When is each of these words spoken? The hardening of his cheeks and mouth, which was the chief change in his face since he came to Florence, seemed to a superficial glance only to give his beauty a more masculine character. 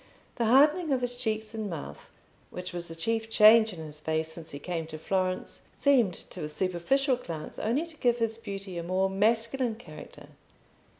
The 0.37 0.45
hardening 0.45 0.91
of 0.91 1.01
his 1.01 1.15
cheeks 1.15 1.53
and 1.53 1.69
mouth, 1.69 2.09
which 2.49 2.73
was 2.73 2.87
the 2.87 2.95
chief 2.95 3.29
change 3.29 3.71
in 3.71 3.77
his 3.85 3.99
face 3.99 4.33
since 4.33 4.49
he 4.49 4.57
came 4.57 4.87
to 4.87 4.97
Florence, 4.97 5.61
seemed 5.73 6.15
to 6.31 6.43
a 6.43 6.49
superficial 6.49 7.17
glance 7.17 7.59
only 7.59 7.85
to 7.85 7.97
give 7.97 8.17
his 8.17 8.39
beauty 8.39 8.79
a 8.79 8.83
more 8.83 9.11
masculine 9.11 9.75
character. 9.75 10.29